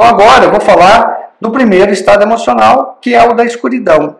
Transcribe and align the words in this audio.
Então 0.00 0.08
agora 0.08 0.46
eu 0.46 0.50
vou 0.50 0.62
falar 0.62 1.34
do 1.38 1.50
primeiro 1.50 1.92
estado 1.92 2.22
emocional, 2.22 2.96
que 3.02 3.14
é 3.14 3.22
o 3.22 3.34
da 3.34 3.44
escuridão. 3.44 4.16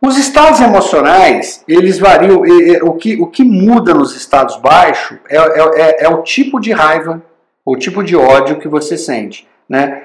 Os 0.00 0.16
estados 0.16 0.62
emocionais, 0.62 1.62
eles 1.68 1.98
variam. 1.98 2.40
O 2.84 2.94
que, 2.94 3.20
o 3.20 3.26
que 3.26 3.44
muda 3.44 3.92
nos 3.92 4.16
estados 4.16 4.56
baixos 4.56 5.18
é, 5.28 5.36
é, 5.36 5.42
é, 5.74 6.04
é 6.04 6.08
o 6.08 6.22
tipo 6.22 6.58
de 6.58 6.72
raiva, 6.72 7.22
o 7.66 7.76
tipo 7.76 8.02
de 8.02 8.16
ódio 8.16 8.58
que 8.58 8.66
você 8.66 8.96
sente. 8.96 9.46
Né? 9.68 10.04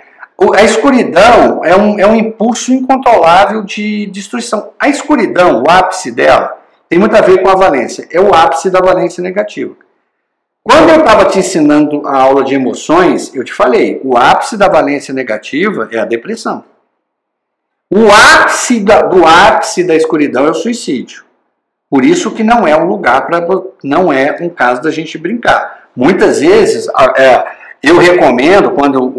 A 0.53 0.63
escuridão 0.63 1.63
é 1.63 1.77
um, 1.77 1.97
é 1.97 2.05
um 2.05 2.15
impulso 2.15 2.73
incontrolável 2.73 3.63
de 3.63 4.05
destruição. 4.07 4.71
A 4.77 4.89
escuridão, 4.89 5.63
o 5.63 5.71
ápice 5.71 6.11
dela, 6.11 6.57
tem 6.89 6.99
muito 6.99 7.15
a 7.15 7.21
ver 7.21 7.41
com 7.41 7.47
a 7.47 7.55
valência. 7.55 8.05
É 8.11 8.19
o 8.19 8.35
ápice 8.35 8.69
da 8.69 8.81
valência 8.81 9.23
negativa. 9.23 9.77
Quando 10.69 10.91
eu 10.91 10.99
estava 10.99 11.25
te 11.25 11.39
ensinando 11.39 12.07
a 12.07 12.21
aula 12.21 12.43
de 12.43 12.53
emoções, 12.53 13.33
eu 13.33 13.43
te 13.43 13.51
falei, 13.51 13.99
o 14.03 14.15
ápice 14.15 14.55
da 14.55 14.67
valência 14.67 15.11
negativa 15.11 15.89
é 15.91 15.97
a 15.97 16.05
depressão. 16.05 16.63
O 17.89 18.05
ápice 18.11 18.79
da, 18.79 19.01
do 19.01 19.25
ápice 19.25 19.83
da 19.83 19.95
escuridão 19.95 20.45
é 20.45 20.51
o 20.51 20.53
suicídio. 20.53 21.23
Por 21.89 22.05
isso 22.05 22.29
que 22.29 22.43
não 22.43 22.67
é 22.67 22.77
um 22.77 22.85
lugar 22.85 23.25
para 23.25 23.43
não 23.83 24.13
é 24.13 24.37
um 24.39 24.47
caso 24.47 24.79
da 24.83 24.91
gente 24.91 25.17
brincar. 25.17 25.85
Muitas 25.95 26.39
vezes 26.39 26.87
é, 27.17 27.47
eu 27.81 27.97
recomendo 27.97 28.69
quando 28.69 29.11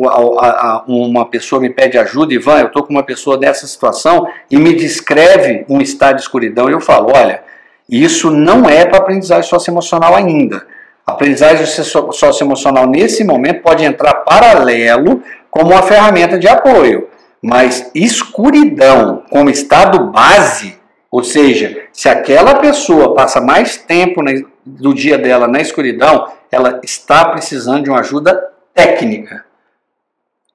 uma 0.86 1.26
pessoa 1.28 1.60
me 1.60 1.70
pede 1.70 1.98
ajuda, 1.98 2.32
Ivan, 2.32 2.60
eu 2.60 2.66
estou 2.68 2.84
com 2.84 2.92
uma 2.92 3.02
pessoa 3.02 3.36
dessa 3.36 3.66
situação 3.66 4.28
e 4.48 4.56
me 4.56 4.72
descreve 4.72 5.64
um 5.68 5.80
estado 5.80 6.14
de 6.14 6.22
escuridão, 6.22 6.70
eu 6.70 6.80
falo, 6.80 7.10
olha, 7.12 7.42
isso 7.88 8.30
não 8.30 8.68
é 8.68 8.86
para 8.86 8.98
aprendizagem 8.98 9.50
socioemocional 9.50 10.14
ainda. 10.14 10.64
A 11.10 11.12
aprendizagem 11.12 11.66
socioemocional 11.66 12.86
nesse 12.86 13.24
momento 13.24 13.62
pode 13.62 13.84
entrar 13.84 14.14
paralelo 14.14 15.20
como 15.50 15.72
uma 15.72 15.82
ferramenta 15.82 16.38
de 16.38 16.46
apoio. 16.46 17.08
Mas 17.42 17.90
escuridão 17.94 19.24
como 19.28 19.50
estado 19.50 20.12
base, 20.12 20.78
ou 21.10 21.24
seja, 21.24 21.88
se 21.92 22.08
aquela 22.08 22.54
pessoa 22.56 23.14
passa 23.14 23.40
mais 23.40 23.76
tempo 23.76 24.22
do 24.64 24.94
dia 24.94 25.18
dela 25.18 25.48
na 25.48 25.60
escuridão, 25.60 26.30
ela 26.50 26.80
está 26.84 27.24
precisando 27.24 27.82
de 27.82 27.90
uma 27.90 28.00
ajuda 28.00 28.40
técnica. 28.72 29.44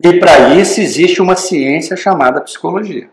E 0.01 0.13
para 0.19 0.55
isso 0.55 0.79
existe 0.79 1.21
uma 1.21 1.35
ciência 1.35 1.97
chamada 1.97 2.39
psicologia. 2.39 3.09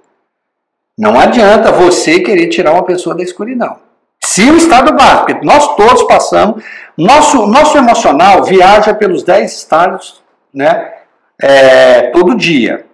Não 0.97 1.19
adianta 1.19 1.73
você 1.73 2.20
querer 2.20 2.47
tirar 2.48 2.73
uma 2.73 2.85
pessoa 2.85 3.17
da 3.17 3.23
escuridão. 3.25 3.81
Se 4.25 4.51
o 4.51 4.56
estado 4.56 4.95
básico, 4.95 5.27
porque 5.27 5.45
nós 5.45 5.75
todos 5.77 6.05
passamos, 6.05 6.65
nosso, 6.97 7.47
nosso 7.47 7.77
emocional 7.77 8.45
viaja 8.45 8.95
pelos 8.95 9.23
10 9.23 9.53
estados 9.53 10.23
né, 10.55 10.92
é, 11.41 12.11
todo 12.11 12.37
dia. 12.37 12.87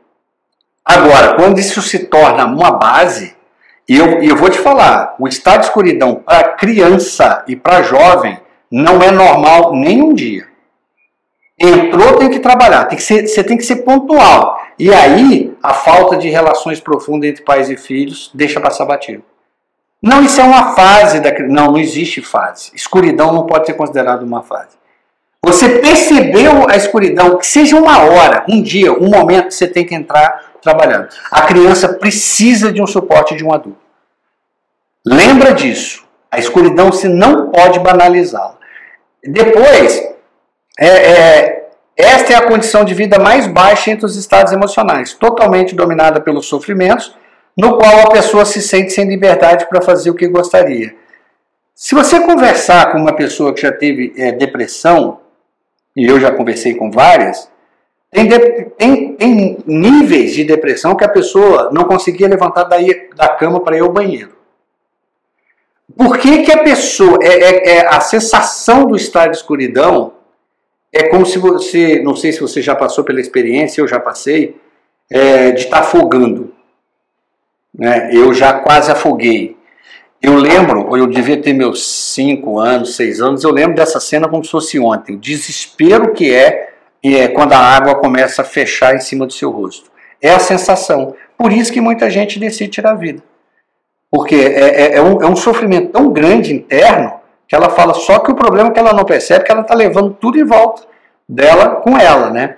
Agora, 0.84 1.34
quando 1.34 1.58
isso 1.58 1.82
se 1.82 2.06
torna 2.06 2.46
uma 2.46 2.72
base, 2.72 3.36
e 3.88 3.96
eu, 3.96 4.22
eu 4.22 4.36
vou 4.36 4.50
te 4.50 4.58
falar, 4.58 5.14
o 5.18 5.28
estado 5.28 5.60
de 5.60 5.66
escuridão 5.66 6.16
para 6.16 6.54
criança 6.54 7.44
e 7.46 7.54
para 7.54 7.82
jovem 7.82 8.38
não 8.70 9.02
é 9.02 9.10
normal 9.10 9.74
nem 9.74 10.02
um 10.02 10.14
dia. 10.14 10.46
Entrou, 11.58 12.16
tem 12.18 12.30
que 12.30 12.38
trabalhar, 12.38 12.84
tem 12.84 12.96
que 12.96 13.02
ser, 13.02 13.26
você 13.26 13.42
tem 13.42 13.56
que 13.56 13.64
ser 13.64 13.76
pontual. 13.76 14.58
E 14.78 14.92
aí, 14.92 15.56
a 15.62 15.74
falta 15.74 16.16
de 16.16 16.28
relações 16.28 16.80
profundas 16.80 17.30
entre 17.30 17.42
pais 17.42 17.68
e 17.68 17.76
filhos 17.76 18.30
deixa 18.32 18.60
passar 18.60 18.84
batido. 18.84 19.24
Não, 20.02 20.22
isso 20.22 20.41
é 20.41 20.44
uma 20.44 20.74
fase 20.74 21.20
da 21.20 21.36
Não, 21.41 21.72
não 21.72 21.78
existe 21.78 22.22
fase. 22.22 22.70
Escuridão 22.74 23.32
não 23.32 23.46
pode 23.46 23.66
ser 23.66 23.74
considerado 23.74 24.22
uma 24.22 24.42
fase. 24.42 24.78
Você 25.42 25.78
percebeu 25.78 26.69
a 26.69 26.76
escuridão, 26.76 27.38
que 27.38 27.47
seja 27.47 27.76
uma 27.76 27.98
hora, 28.03 28.44
um 28.48 28.60
dia, 28.60 28.92
um 28.92 29.09
momento, 29.09 29.53
você 29.53 29.66
tem 29.66 29.84
que 29.86 29.94
entrar 29.94 30.53
trabalhando. 30.60 31.09
A 31.31 31.42
criança 31.42 31.88
precisa 31.94 32.72
de 32.72 32.82
um 32.82 32.86
suporte 32.86 33.36
de 33.36 33.44
um 33.44 33.53
adulto. 33.53 33.78
Lembra 35.06 35.54
disso. 35.54 36.06
A 36.30 36.38
escuridão 36.38 36.92
você 36.92 37.09
não 37.09 37.50
pode 37.50 37.78
banalizá-la. 37.78 38.59
Depois, 39.25 40.03
é, 40.78 40.86
é, 40.86 41.69
esta 41.97 42.32
é 42.32 42.36
a 42.36 42.47
condição 42.47 42.84
de 42.84 42.94
vida 42.94 43.19
mais 43.19 43.47
baixa 43.47 43.91
entre 43.91 44.04
os 44.04 44.16
estados 44.16 44.53
emocionais, 44.53 45.15
totalmente 45.15 45.75
dominada 45.75 46.20
pelos 46.20 46.47
sofrimentos, 46.47 47.16
no 47.58 47.76
qual 47.76 48.02
a 48.02 48.10
pessoa 48.10 48.44
se 48.44 48.62
sente 48.62 48.92
sem 48.92 49.08
liberdade 49.08 49.69
para 49.69 49.82
fazer 49.82 50.10
o 50.10 50.14
que 50.14 50.28
gostaria. 50.28 50.94
Se 51.74 51.92
você 51.92 52.20
conversar 52.20 52.92
com 52.92 52.98
uma 52.98 53.12
pessoa 53.12 53.52
que 53.52 53.62
já 53.62 53.72
teve 53.72 54.12
é, 54.16 54.30
depressão, 54.30 55.20
e 55.97 56.06
eu 56.06 56.20
já 56.20 56.30
conversei 56.30 56.76
com 56.76 56.88
várias, 56.88 57.50
tem, 58.12 58.28
tem, 58.78 59.12
tem, 59.14 59.58
níveis 59.66 60.32
de 60.32 60.44
depressão 60.44 60.94
que 60.94 61.04
a 61.04 61.08
pessoa 61.08 61.70
não 61.72 61.84
conseguia 61.84 62.28
levantar 62.28 62.64
daí, 62.64 63.10
da 63.16 63.28
cama 63.28 63.60
para 63.60 63.76
ir 63.76 63.80
ao 63.80 63.92
banheiro. 63.92 64.36
Por 65.97 66.16
que, 66.18 66.42
que 66.42 66.52
a 66.52 66.62
pessoa. 66.62 67.18
É, 67.22 67.28
é, 67.28 67.68
é, 67.70 67.86
a 67.88 68.00
sensação 68.00 68.86
do 68.86 68.94
estado 68.94 69.32
de 69.32 69.38
escuridão 69.38 70.12
é 70.92 71.08
como 71.08 71.26
se 71.26 71.38
você. 71.38 72.00
Não 72.02 72.14
sei 72.14 72.32
se 72.32 72.41
você 72.41 72.62
já 72.62 72.74
passou 72.74 73.02
pela 73.02 73.20
experiência, 73.20 73.80
eu 73.80 73.88
já 73.88 73.98
passei, 73.98 74.56
é, 75.10 75.50
de 75.50 75.64
estar 75.64 75.78
tá 75.78 75.82
afogando. 75.82 76.47
Né? 77.78 78.11
Eu 78.12 78.34
já 78.34 78.55
quase 78.55 78.91
afoguei. 78.91 79.56
Eu 80.21 80.34
lembro, 80.34 80.97
eu 80.97 81.06
devia 81.06 81.41
ter 81.41 81.53
meus 81.53 82.12
5 82.15 82.59
anos, 82.59 82.97
6 82.97 83.21
anos, 83.21 83.44
eu 83.44 83.53
lembro 83.53 83.77
dessa 83.77 84.00
cena 84.00 84.28
como 84.28 84.44
se 84.44 84.50
fosse 84.50 84.78
ontem. 84.78 85.15
O 85.15 85.19
desespero 85.19 86.12
que 86.12 86.34
é 86.34 86.72
é 87.03 87.28
quando 87.28 87.53
a 87.53 87.59
água 87.59 87.94
começa 87.94 88.43
a 88.43 88.44
fechar 88.44 88.94
em 88.94 89.00
cima 89.00 89.27
do 89.27 89.33
seu 89.33 89.50
rosto. 89.50 89.91
É 90.21 90.31
a 90.31 90.39
sensação. 90.41 91.15
Por 91.37 91.53
isso 91.53 91.72
que 91.72 91.81
muita 91.81 92.11
gente 92.11 92.41
decide 92.41 92.71
tirar 92.71 92.93
a 92.93 92.97
vida. 92.97 93.22
Porque 94.10 94.34
é, 94.34 94.60
é, 94.60 94.97
é, 94.97 95.03
um, 95.03 95.22
é 95.22 95.27
um 95.27 95.37
sofrimento 95.37 95.93
tão 95.93 96.10
grande 96.10 96.53
interno 96.53 97.12
que 97.47 97.55
ela 97.55 97.71
fala 97.71 97.95
só 97.95 98.19
que 98.19 98.33
o 98.33 98.34
problema 98.34 98.71
é 98.71 98.72
que 98.72 98.78
ela 98.78 98.93
não 98.93 99.05
percebe 99.05 99.45
que 99.45 99.53
ela 99.53 99.62
está 99.62 99.75
levando 99.75 100.16
tudo 100.21 100.39
em 100.39 100.45
volta 100.45 100.83
dela 101.28 101.77
com 101.77 101.97
ela, 101.97 102.31
né? 102.31 102.56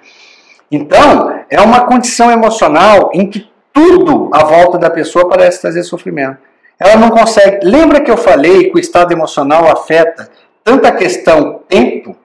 Então, 0.71 1.45
é 1.51 1.61
uma 1.61 1.85
condição 1.87 2.31
emocional 2.31 3.11
em 3.13 3.29
que 3.29 3.50
tudo 3.73 4.31
à 4.33 4.45
volta 4.45 4.79
da 4.79 4.91
pessoa 4.91 5.29
parece 5.29 5.61
trazer 5.61 5.83
sofrimento. 5.83 6.39
Ela 6.79 6.97
não 6.97 7.11
consegue. 7.11 7.65
Lembra 7.65 8.01
que 8.01 8.11
eu 8.11 8.17
falei 8.17 8.71
que 8.71 8.77
o 8.77 8.81
estado 8.81 9.13
emocional 9.13 9.71
afeta 9.71 10.31
tanto 10.65 10.87
a 10.87 10.93
questão 10.93 11.61
tempo 11.69 12.17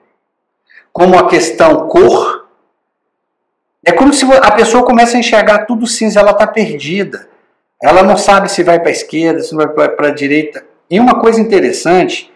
como 0.92 1.18
a 1.18 1.28
questão 1.28 1.88
cor, 1.88 2.46
é 3.84 3.92
como 3.92 4.12
se 4.12 4.24
a 4.24 4.50
pessoa 4.52 4.82
começa 4.82 5.16
a 5.16 5.20
enxergar 5.20 5.66
tudo 5.66 5.86
cinza, 5.86 6.20
ela 6.20 6.30
está 6.30 6.46
perdida. 6.46 7.28
Ela 7.82 8.02
não 8.02 8.16
sabe 8.16 8.50
se 8.50 8.62
vai 8.62 8.80
para 8.80 8.88
a 8.88 8.92
esquerda, 8.92 9.40
se 9.42 9.54
vai 9.54 9.68
para 9.68 10.08
a 10.08 10.10
direita. 10.10 10.64
E 10.90 10.98
uma 10.98 11.20
coisa 11.20 11.40
interessante, 11.40 12.32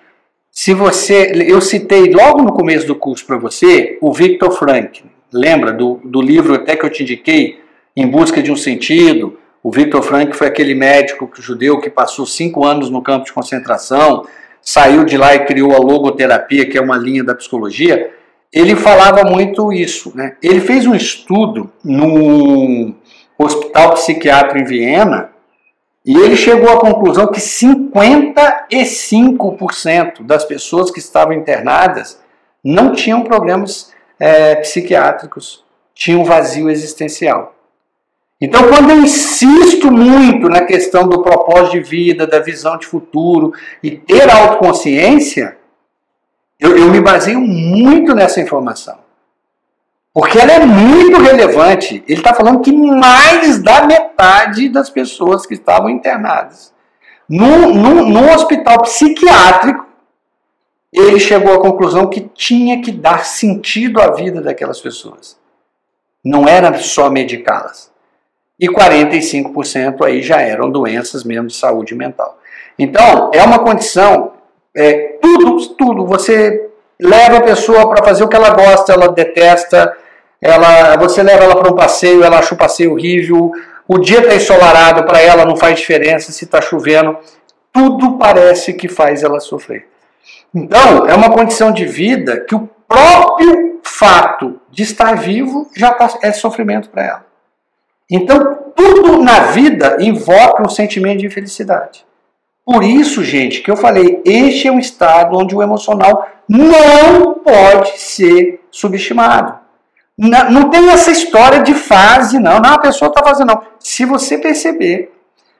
se 0.50 0.74
você, 0.74 1.32
eu 1.48 1.60
citei 1.60 2.12
logo 2.12 2.42
no 2.42 2.52
começo 2.52 2.86
do 2.86 2.94
curso 2.94 3.24
para 3.26 3.38
você 3.38 3.96
o 4.00 4.12
Victor 4.12 4.52
Frank, 4.52 5.02
lembra 5.32 5.72
do, 5.72 6.00
do 6.04 6.20
livro 6.20 6.54
até 6.54 6.76
que 6.76 6.84
eu 6.84 6.90
te 6.90 7.02
indiquei, 7.02 7.59
Em 7.96 8.06
Busca 8.06 8.42
de 8.42 8.50
um 8.50 8.56
Sentido. 8.56 9.38
O 9.62 9.70
Victor 9.70 10.02
Frank 10.02 10.34
foi 10.36 10.46
aquele 10.46 10.74
médico 10.74 11.30
judeu 11.38 11.80
que 11.80 11.90
passou 11.90 12.24
cinco 12.24 12.64
anos 12.64 12.88
no 12.88 13.02
campo 13.02 13.26
de 13.26 13.32
concentração, 13.32 14.26
saiu 14.62 15.04
de 15.04 15.18
lá 15.18 15.34
e 15.34 15.44
criou 15.44 15.74
a 15.74 15.78
logoterapia, 15.78 16.68
que 16.68 16.78
é 16.78 16.80
uma 16.80 16.96
linha 16.96 17.22
da 17.22 17.34
psicologia 17.34 18.10
ele 18.52 18.74
falava 18.76 19.24
muito 19.24 19.72
isso. 19.72 20.12
Né? 20.14 20.36
Ele 20.42 20.60
fez 20.60 20.86
um 20.86 20.94
estudo 20.94 21.72
no 21.84 22.94
hospital 23.38 23.94
psiquiátrico 23.94 24.58
em 24.58 24.64
Viena 24.64 25.30
e 26.04 26.14
ele 26.16 26.36
chegou 26.36 26.68
à 26.70 26.80
conclusão 26.80 27.28
que 27.28 27.40
55% 27.40 30.24
das 30.24 30.44
pessoas 30.44 30.90
que 30.90 30.98
estavam 30.98 31.32
internadas 31.32 32.20
não 32.62 32.92
tinham 32.92 33.22
problemas 33.22 33.90
é, 34.18 34.54
psiquiátricos, 34.56 35.64
tinham 35.94 36.22
vazio 36.24 36.68
existencial. 36.68 37.54
Então, 38.40 38.68
quando 38.68 38.90
eu 38.90 39.00
insisto 39.00 39.92
muito 39.92 40.48
na 40.48 40.62
questão 40.64 41.08
do 41.08 41.22
propósito 41.22 41.72
de 41.72 41.80
vida, 41.80 42.26
da 42.26 42.38
visão 42.38 42.78
de 42.78 42.86
futuro 42.86 43.52
e 43.82 43.90
ter 43.90 44.30
autoconsciência, 44.30 45.58
eu, 46.58 46.76
eu 46.76 46.90
me 46.90 47.00
baseio 47.00 47.40
muito 47.40 48.14
nessa 48.14 48.40
informação. 48.40 48.98
Porque 50.12 50.38
ela 50.38 50.52
é 50.52 50.64
muito 50.64 51.20
relevante. 51.20 52.02
Ele 52.08 52.18
está 52.18 52.32
falando 52.34 52.60
que 52.60 52.72
mais 52.72 53.62
da 53.62 53.84
metade 53.86 54.68
das 54.68 54.88
pessoas 54.88 55.44
que 55.44 55.54
estavam 55.54 55.90
internadas 55.90 56.72
no, 57.30 58.34
hospital 58.34 58.82
psiquiátrico, 58.82 59.86
ele 60.92 61.20
chegou 61.20 61.54
à 61.54 61.60
conclusão 61.60 62.10
que 62.10 62.22
tinha 62.34 62.82
que 62.82 62.90
dar 62.90 63.24
sentido 63.24 64.00
à 64.00 64.10
vida 64.10 64.40
daquelas 64.40 64.80
pessoas. 64.80 65.38
Não 66.24 66.48
era 66.48 66.76
só 66.80 67.08
medicá-las. 67.08 67.89
E 68.60 68.68
45% 68.68 70.04
aí 70.04 70.20
já 70.20 70.40
eram 70.42 70.70
doenças 70.70 71.24
mesmo 71.24 71.46
de 71.46 71.56
saúde 71.56 71.94
mental. 71.94 72.38
Então, 72.78 73.30
é 73.32 73.42
uma 73.42 73.60
condição 73.60 74.32
é, 74.76 75.18
tudo, 75.20 75.66
tudo. 75.76 76.06
Você 76.06 76.68
leva 77.00 77.38
a 77.38 77.42
pessoa 77.42 77.88
para 77.88 78.04
fazer 78.04 78.22
o 78.22 78.28
que 78.28 78.36
ela 78.36 78.50
gosta, 78.50 78.92
ela 78.92 79.08
detesta. 79.08 79.96
ela, 80.40 80.96
você 80.96 81.22
leva 81.22 81.44
ela 81.44 81.56
para 81.56 81.72
um 81.72 81.76
passeio, 81.76 82.22
ela 82.22 82.38
acha 82.38 82.54
o 82.54 82.58
passeio 82.58 82.92
horrível, 82.92 83.50
o 83.88 83.98
dia 83.98 84.20
está 84.20 84.34
ensolarado 84.34 85.04
para 85.04 85.20
ela, 85.20 85.44
não 85.44 85.56
faz 85.56 85.78
diferença 85.78 86.30
se 86.30 86.44
está 86.44 86.60
chovendo, 86.60 87.16
tudo 87.72 88.18
parece 88.18 88.74
que 88.74 88.88
faz 88.88 89.22
ela 89.22 89.40
sofrer. 89.40 89.88
Então, 90.54 91.06
é 91.06 91.14
uma 91.14 91.30
condição 91.30 91.72
de 91.72 91.84
vida 91.84 92.40
que 92.40 92.54
o 92.54 92.68
próprio 92.86 93.80
fato 93.82 94.60
de 94.70 94.82
estar 94.82 95.16
vivo 95.16 95.68
já 95.76 95.92
tá, 95.92 96.18
é 96.22 96.32
sofrimento 96.32 96.90
para 96.90 97.04
ela. 97.04 97.29
Então, 98.10 98.58
tudo 98.74 99.22
na 99.22 99.40
vida 99.52 99.98
invoca 100.00 100.62
um 100.62 100.68
sentimento 100.68 101.20
de 101.20 101.26
infelicidade. 101.26 102.04
Por 102.64 102.82
isso, 102.82 103.22
gente, 103.22 103.62
que 103.62 103.70
eu 103.70 103.76
falei, 103.76 104.20
este 104.24 104.68
é 104.68 104.72
um 104.72 104.78
estado 104.78 105.36
onde 105.36 105.54
o 105.54 105.62
emocional 105.62 106.28
não 106.48 107.34
pode 107.34 107.98
ser 108.00 108.60
subestimado. 108.70 109.58
Não, 110.18 110.50
não 110.50 110.70
tem 110.70 110.90
essa 110.90 111.10
história 111.10 111.62
de 111.62 111.72
fase, 111.72 112.38
não. 112.38 112.60
Não, 112.60 112.74
a 112.74 112.78
pessoa 112.78 113.08
está 113.08 113.22
fazendo, 113.22 113.48
não. 113.48 113.62
Se 113.78 114.04
você 114.04 114.36
perceber 114.36 115.12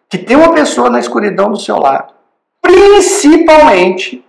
que 0.09 0.19
tem 0.19 0.37
uma 0.37 0.53
pessoa 0.53 0.91
na 0.91 0.99
escuridão 0.99 1.51
do 1.51 1.59
seu 1.59 1.79
lado, 1.79 2.13
principalmente, 2.61 4.25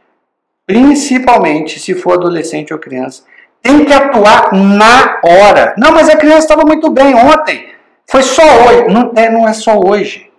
principalmente 0.65 1.79
se 1.79 1.93
for 1.93 2.13
adolescente 2.13 2.73
ou 2.73 2.79
criança, 2.79 3.23
tem 3.61 3.83
que 3.83 3.93
atuar 3.93 4.53
na 4.53 5.19
hora. 5.23 5.75
Não, 5.77 5.91
mas 5.91 6.09
a 6.09 6.15
criança 6.15 6.45
estava 6.45 6.63
muito 6.63 6.89
bem 6.89 7.13
ontem. 7.13 7.71
Foi 8.11 8.23
só 8.23 8.43
hoje. 8.43 8.87
Não 8.89 9.13
é, 9.15 9.29
não 9.29 9.47
é 9.47 9.53
só 9.53 9.79
hoje. 9.79 10.29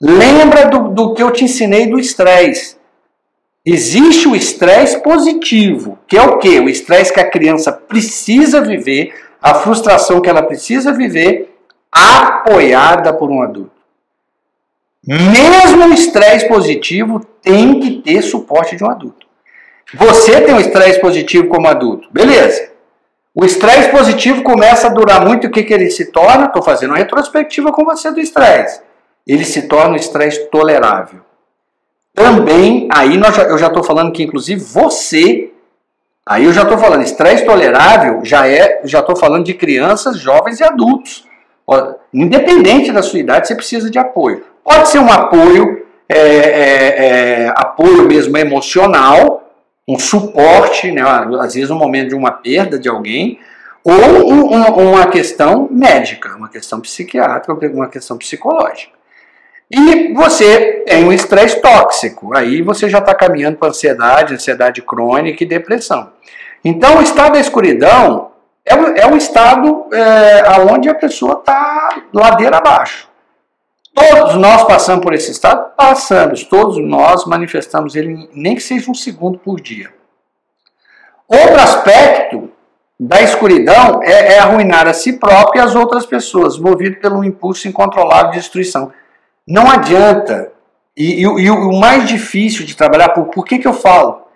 Lembra 0.00 0.66
do, 0.66 0.88
do 0.88 1.12
que 1.12 1.22
eu 1.22 1.30
te 1.30 1.44
ensinei 1.44 1.86
do 1.86 1.98
estresse. 1.98 2.76
Existe 3.64 4.26
o 4.26 4.34
estresse 4.34 5.02
positivo, 5.02 5.98
que 6.06 6.16
é 6.16 6.22
o 6.22 6.38
que? 6.38 6.58
O 6.58 6.70
estresse 6.70 7.12
que 7.12 7.20
a 7.20 7.28
criança 7.28 7.70
precisa 7.70 8.62
viver, 8.62 9.12
a 9.42 9.54
frustração 9.54 10.22
que 10.22 10.30
ela 10.30 10.42
precisa 10.42 10.92
viver, 10.92 11.54
apoiada 11.92 13.12
por 13.12 13.30
um 13.30 13.42
adulto. 13.42 13.72
Mesmo 15.06 15.84
o 15.84 15.92
estresse 15.92 16.48
positivo 16.48 17.20
tem 17.42 17.78
que 17.78 18.02
ter 18.02 18.22
suporte 18.22 18.74
de 18.74 18.84
um 18.84 18.90
adulto. 18.90 19.26
Você 19.94 20.40
tem 20.40 20.54
um 20.54 20.60
estresse 20.60 21.00
positivo 21.00 21.48
como 21.48 21.68
adulto, 21.68 22.08
beleza. 22.10 22.75
O 23.38 23.44
estresse 23.44 23.90
positivo 23.90 24.42
começa 24.42 24.86
a 24.86 24.90
durar 24.90 25.22
muito, 25.22 25.46
o 25.46 25.50
que, 25.50 25.62
que 25.62 25.74
ele 25.74 25.90
se 25.90 26.06
torna? 26.06 26.46
Estou 26.46 26.62
fazendo 26.62 26.92
uma 26.92 26.96
retrospectiva 26.96 27.70
com 27.70 27.84
você 27.84 28.10
do 28.10 28.18
estresse. 28.18 28.80
Ele 29.26 29.44
se 29.44 29.68
torna 29.68 29.92
um 29.92 29.96
estresse 29.96 30.46
tolerável. 30.46 31.20
Também, 32.14 32.88
aí 32.90 33.18
nós, 33.18 33.36
eu 33.36 33.58
já 33.58 33.66
estou 33.66 33.84
falando 33.84 34.10
que 34.10 34.22
inclusive 34.22 34.58
você, 34.62 35.50
aí 36.24 36.46
eu 36.46 36.52
já 36.54 36.62
estou 36.62 36.78
falando, 36.78 37.02
estresse 37.02 37.44
tolerável 37.44 38.24
já 38.24 38.48
é, 38.48 38.80
já 38.84 39.00
estou 39.00 39.14
falando 39.14 39.44
de 39.44 39.52
crianças, 39.52 40.18
jovens 40.18 40.60
e 40.60 40.64
adultos. 40.64 41.26
Independente 42.14 42.90
da 42.90 43.02
sua 43.02 43.18
idade, 43.18 43.48
você 43.48 43.54
precisa 43.54 43.90
de 43.90 43.98
apoio. 43.98 44.44
Pode 44.64 44.88
ser 44.88 44.98
um 44.98 45.12
apoio, 45.12 45.84
é, 46.08 46.18
é, 46.18 47.04
é, 47.44 47.48
apoio 47.54 48.08
mesmo 48.08 48.38
emocional, 48.38 49.35
um 49.88 49.98
suporte, 49.98 50.90
né, 50.90 51.02
às 51.40 51.54
vezes 51.54 51.70
no 51.70 51.76
momento 51.76 52.08
de 52.08 52.14
uma 52.14 52.32
perda 52.32 52.78
de 52.78 52.88
alguém, 52.88 53.38
ou 53.84 54.32
um, 54.32 54.90
uma 54.90 55.06
questão 55.06 55.68
médica, 55.70 56.34
uma 56.36 56.48
questão 56.48 56.80
psiquiátrica, 56.80 57.52
uma 57.68 57.88
questão 57.88 58.18
psicológica. 58.18 58.96
E 59.70 60.12
você 60.12 60.84
tem 60.86 61.04
um 61.04 61.12
estresse 61.12 61.60
tóxico, 61.60 62.36
aí 62.36 62.62
você 62.62 62.88
já 62.88 62.98
está 62.98 63.14
caminhando 63.14 63.58
para 63.58 63.68
ansiedade, 63.68 64.34
ansiedade 64.34 64.82
crônica 64.82 65.42
e 65.42 65.46
depressão. 65.46 66.12
Então, 66.64 66.98
o 66.98 67.02
estado 67.02 67.34
da 67.34 67.40
escuridão 67.40 68.32
é, 68.64 69.02
é 69.02 69.06
um 69.06 69.16
estado 69.16 69.86
é, 69.92 70.60
onde 70.72 70.88
a 70.88 70.94
pessoa 70.94 71.34
está 71.34 71.88
ladeira 72.12 72.58
abaixo. 72.58 73.08
Todos 73.96 74.34
nós 74.34 74.62
passamos 74.64 75.02
por 75.02 75.14
esse 75.14 75.30
estado? 75.30 75.72
Passamos. 75.74 76.44
Todos 76.44 76.76
nós 76.78 77.24
manifestamos 77.24 77.96
ele, 77.96 78.28
nem 78.34 78.54
que 78.54 78.60
seja 78.62 78.90
um 78.90 78.94
segundo 78.94 79.38
por 79.38 79.58
dia. 79.58 79.90
Outro 81.26 81.56
aspecto 81.56 82.50
da 83.00 83.22
escuridão 83.22 84.02
é, 84.02 84.34
é 84.34 84.38
arruinar 84.38 84.86
a 84.86 84.92
si 84.92 85.14
próprio 85.14 85.62
e 85.62 85.64
as 85.64 85.74
outras 85.74 86.04
pessoas, 86.04 86.58
movido 86.58 86.96
pelo 87.00 87.24
impulso 87.24 87.68
incontrolável 87.68 88.32
de 88.32 88.36
destruição. 88.36 88.92
Não 89.48 89.70
adianta. 89.70 90.52
E, 90.94 91.14
e, 91.14 91.22
e, 91.22 91.50
o 91.50 91.72
mais 91.80 92.06
difícil 92.06 92.66
de 92.66 92.76
trabalhar, 92.76 93.10
por, 93.10 93.26
por 93.26 93.46
que, 93.46 93.58
que 93.58 93.66
eu 93.66 93.72
falo? 93.72 94.26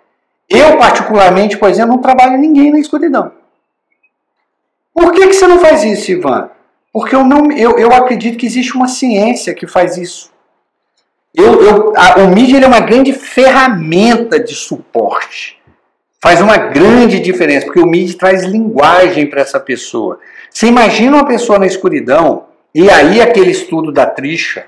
Eu, 0.49 0.77
particularmente, 0.79 1.55
por 1.57 1.69
exemplo, 1.69 1.91
não 1.91 2.01
trabalho 2.01 2.37
ninguém 2.37 2.71
na 2.71 2.79
escuridão. 2.79 3.31
Por 4.91 5.11
que, 5.11 5.27
que 5.27 5.33
você 5.33 5.47
não 5.47 5.59
faz 5.59 5.83
isso, 5.83 6.11
Ivan? 6.11 6.49
Porque 6.91 7.15
eu, 7.15 7.23
não, 7.23 7.51
eu, 7.51 7.79
eu 7.79 7.93
acredito 7.93 8.37
que 8.37 8.45
existe 8.45 8.75
uma 8.75 8.87
ciência 8.87 9.53
que 9.53 9.65
faz 9.65 9.97
isso. 9.97 10.29
Eu, 11.33 11.63
eu, 11.63 11.93
a, 11.95 12.15
o 12.19 12.27
mídia 12.27 12.59
é 12.59 12.67
uma 12.67 12.81
grande 12.81 13.13
ferramenta 13.13 14.37
de 14.37 14.53
suporte. 14.53 15.57
Faz 16.19 16.41
uma 16.41 16.57
grande 16.57 17.19
diferença, 17.19 17.65
porque 17.65 17.79
o 17.79 17.87
mídia 17.87 18.17
traz 18.17 18.43
linguagem 18.43 19.25
para 19.27 19.41
essa 19.41 19.59
pessoa. 19.59 20.19
Você 20.49 20.67
imagina 20.67 21.15
uma 21.15 21.25
pessoa 21.25 21.57
na 21.57 21.65
escuridão, 21.65 22.45
e 22.75 22.89
aí 22.89 23.21
aquele 23.21 23.51
estudo 23.51 23.91
da 23.91 24.05
Trisha, 24.05 24.67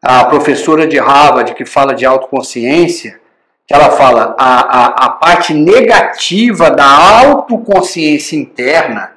a 0.00 0.24
professora 0.24 0.86
de 0.86 0.98
Harvard 0.98 1.54
que 1.54 1.64
fala 1.64 1.94
de 1.94 2.04
autoconsciência, 2.06 3.20
que 3.66 3.74
ela 3.74 3.90
fala 3.90 4.34
a, 4.38 4.60
a, 4.60 4.86
a 5.06 5.10
parte 5.10 5.54
negativa 5.54 6.70
da 6.70 6.86
autoconsciência 6.86 8.36
interna 8.36 9.11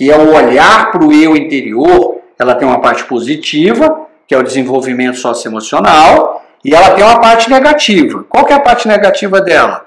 que 0.00 0.10
é 0.10 0.16
o 0.16 0.34
olhar 0.34 0.90
para 0.90 1.04
o 1.04 1.12
eu 1.12 1.36
interior, 1.36 2.22
ela 2.38 2.54
tem 2.54 2.66
uma 2.66 2.80
parte 2.80 3.04
positiva, 3.04 4.06
que 4.26 4.34
é 4.34 4.38
o 4.38 4.42
desenvolvimento 4.42 5.18
socioemocional, 5.18 6.42
e 6.64 6.74
ela 6.74 6.94
tem 6.94 7.04
uma 7.04 7.20
parte 7.20 7.50
negativa. 7.50 8.24
Qual 8.26 8.46
que 8.46 8.52
é 8.54 8.56
a 8.56 8.60
parte 8.60 8.88
negativa 8.88 9.42
dela? 9.42 9.84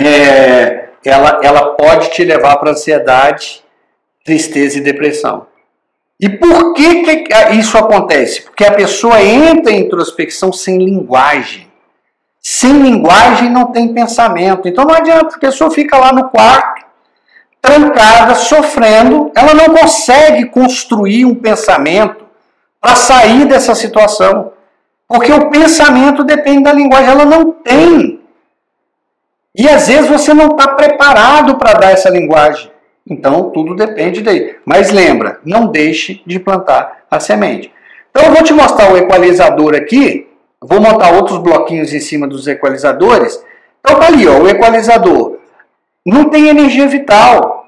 É, 0.00 0.88
ela, 1.04 1.38
ela 1.42 1.74
pode 1.74 2.12
te 2.12 2.24
levar 2.24 2.56
para 2.56 2.70
ansiedade, 2.70 3.62
tristeza 4.24 4.78
e 4.78 4.80
depressão. 4.80 5.46
E 6.18 6.30
por 6.30 6.72
que, 6.72 7.02
que 7.02 7.34
isso 7.56 7.76
acontece? 7.76 8.40
Porque 8.40 8.64
a 8.64 8.72
pessoa 8.72 9.22
entra 9.22 9.70
em 9.70 9.80
introspecção 9.80 10.50
sem 10.50 10.78
linguagem. 10.78 11.70
Sem 12.40 12.72
linguagem 12.72 13.50
não 13.50 13.66
tem 13.66 13.92
pensamento. 13.92 14.66
Então 14.66 14.86
não 14.86 14.94
adianta, 14.94 15.36
a 15.36 15.38
pessoa 15.38 15.70
fica 15.70 15.98
lá 15.98 16.10
no 16.10 16.30
quarto, 16.30 16.79
trancada, 17.70 18.34
sofrendo, 18.34 19.30
ela 19.34 19.54
não 19.54 19.74
consegue 19.74 20.46
construir 20.46 21.24
um 21.24 21.34
pensamento 21.34 22.24
para 22.80 22.96
sair 22.96 23.46
dessa 23.46 23.74
situação. 23.74 24.52
Porque 25.06 25.32
o 25.32 25.50
pensamento 25.50 26.24
depende 26.24 26.64
da 26.64 26.72
linguagem, 26.72 27.10
ela 27.10 27.24
não 27.24 27.52
tem. 27.52 28.20
E 29.56 29.68
às 29.68 29.88
vezes 29.88 30.08
você 30.08 30.34
não 30.34 30.48
está 30.48 30.68
preparado 30.68 31.56
para 31.58 31.74
dar 31.74 31.92
essa 31.92 32.10
linguagem. 32.10 32.70
Então 33.08 33.50
tudo 33.50 33.74
depende 33.74 34.20
daí. 34.20 34.56
Mas 34.64 34.90
lembra, 34.90 35.38
não 35.44 35.66
deixe 35.66 36.22
de 36.26 36.38
plantar 36.38 37.04
a 37.10 37.18
semente. 37.18 37.72
Então 38.10 38.24
eu 38.24 38.32
vou 38.32 38.42
te 38.42 38.52
mostrar 38.52 38.92
o 38.92 38.96
equalizador 38.96 39.74
aqui. 39.74 40.28
Vou 40.60 40.80
montar 40.80 41.12
outros 41.12 41.38
bloquinhos 41.38 41.92
em 41.92 42.00
cima 42.00 42.26
dos 42.26 42.46
equalizadores. 42.46 43.42
Então 43.80 43.98
tá 43.98 44.06
ali, 44.06 44.28
ó, 44.28 44.38
o 44.38 44.48
equalizador 44.48 45.40
não 46.04 46.28
tem 46.28 46.48
energia 46.48 46.86
vital. 46.86 47.59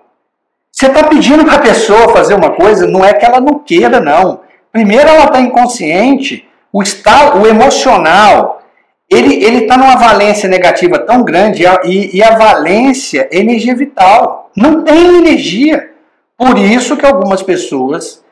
Você 0.82 0.88
está 0.88 1.04
pedindo 1.04 1.44
para 1.44 1.54
a 1.54 1.60
pessoa 1.60 2.08
fazer 2.08 2.34
uma 2.34 2.56
coisa, 2.56 2.88
não 2.88 3.04
é 3.04 3.14
que 3.14 3.24
ela 3.24 3.40
não 3.40 3.60
queira, 3.60 4.00
não. 4.00 4.40
Primeiro, 4.72 5.08
ela 5.08 5.26
está 5.26 5.40
inconsciente, 5.40 6.44
o 6.72 6.82
estado, 6.82 7.40
o 7.40 7.46
emocional, 7.46 8.60
ele 9.08 9.36
está 9.58 9.76
numa 9.76 9.94
valência 9.94 10.48
negativa 10.48 10.98
tão 10.98 11.22
grande 11.22 11.62
e, 11.84 12.16
e 12.16 12.20
a 12.20 12.36
valência 12.36 13.28
é 13.30 13.38
energia 13.38 13.76
vital. 13.76 14.50
Não 14.56 14.82
tem 14.82 15.18
energia. 15.18 15.88
Por 16.36 16.58
isso 16.58 16.96
que 16.96 17.06
algumas 17.06 17.44
pessoas 17.44 18.24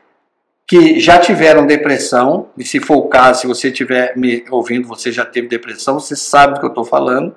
que 0.66 0.98
já 0.98 1.20
tiveram 1.20 1.64
depressão, 1.64 2.48
e 2.58 2.64
se 2.64 2.80
for 2.80 2.96
o 2.96 3.08
caso, 3.08 3.42
se 3.42 3.46
você 3.46 3.68
estiver 3.68 4.16
me 4.16 4.44
ouvindo, 4.50 4.88
você 4.88 5.12
já 5.12 5.24
teve 5.24 5.46
depressão, 5.46 6.00
você 6.00 6.16
sabe 6.16 6.54
do 6.54 6.58
que 6.58 6.66
eu 6.66 6.70
estou 6.70 6.84
falando, 6.84 7.32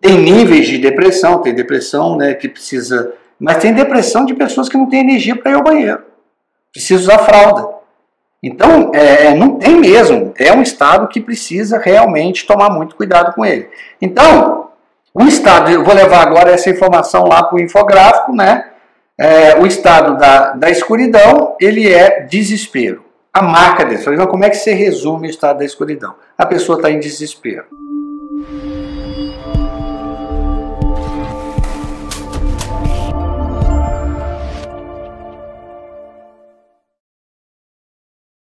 tem 0.00 0.16
níveis 0.16 0.66
de 0.66 0.78
depressão, 0.78 1.42
tem 1.42 1.54
depressão 1.54 2.16
né, 2.16 2.32
que 2.32 2.48
precisa. 2.48 3.12
Mas 3.38 3.58
tem 3.58 3.74
depressão 3.74 4.24
de 4.24 4.34
pessoas 4.34 4.68
que 4.68 4.76
não 4.76 4.88
têm 4.88 5.00
energia 5.00 5.36
para 5.36 5.52
ir 5.52 5.54
ao 5.54 5.62
banheiro. 5.62 6.02
Precisa 6.72 7.02
usar 7.02 7.18
fralda. 7.18 7.74
Então, 8.42 8.90
é, 8.94 9.26
é, 9.26 9.34
não 9.34 9.58
tem 9.58 9.76
mesmo. 9.76 10.34
É 10.38 10.52
um 10.52 10.60
estado 10.60 11.08
que 11.08 11.20
precisa 11.20 11.78
realmente 11.78 12.46
tomar 12.46 12.68
muito 12.68 12.94
cuidado 12.94 13.34
com 13.34 13.44
ele. 13.44 13.68
Então, 14.02 14.68
o 15.14 15.22
estado, 15.22 15.70
eu 15.70 15.84
vou 15.84 15.94
levar 15.94 16.20
agora 16.20 16.50
essa 16.50 16.68
informação 16.68 17.24
lá 17.24 17.42
para 17.42 17.56
o 17.56 17.60
infográfico, 17.60 18.34
né? 18.34 18.70
É, 19.16 19.56
o 19.58 19.66
estado 19.66 20.18
da, 20.18 20.52
da 20.52 20.70
escuridão, 20.70 21.56
ele 21.60 21.90
é 21.90 22.22
desespero. 22.22 23.04
A 23.32 23.42
marca 23.42 23.84
desse. 23.84 24.04
Como 24.26 24.44
é 24.44 24.50
que 24.50 24.56
você 24.56 24.74
resume 24.74 25.26
o 25.26 25.30
estado 25.30 25.58
da 25.58 25.64
escuridão? 25.64 26.14
A 26.36 26.44
pessoa 26.44 26.76
está 26.76 26.90
em 26.90 27.00
desespero. 27.00 27.64